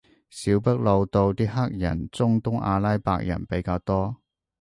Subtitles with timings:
[0.31, 4.15] 小北路度啲黑人中東阿拉伯人比較多